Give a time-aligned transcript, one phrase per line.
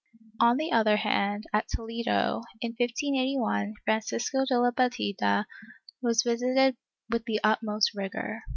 [0.15, 5.45] ^ On the other hand, at Toledo, in 1581, Francisco de la Bastida
[6.01, 6.75] was visited
[7.11, 8.41] with the utmost rigor.